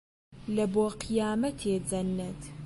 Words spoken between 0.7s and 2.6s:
بۆ قیامەتێ جەننەت